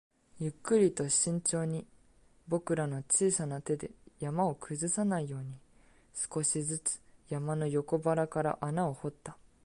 [0.39, 1.85] ゆっくりと慎重に、
[2.47, 5.53] 僕らの小さな手で山を崩さないように、
[6.15, 9.37] 少しずつ山の横腹から穴を掘った